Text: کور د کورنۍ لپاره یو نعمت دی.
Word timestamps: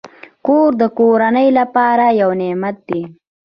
کور 0.45 0.69
د 0.81 0.83
کورنۍ 0.99 1.47
لپاره 1.59 2.05
یو 2.21 2.29
نعمت 2.41 2.77
دی. 2.89 3.01